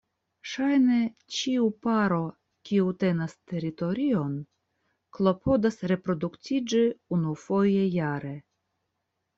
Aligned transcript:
Ŝajne 0.51 0.95
ĉiu 1.39 1.67
paro 1.87 2.17
kiu 2.69 2.89
tenas 3.05 3.37
teritorion 3.53 4.35
klopodas 5.19 5.81
reproduktiĝi 5.93 6.85
unufoje 7.19 7.87
jare. 8.01 8.37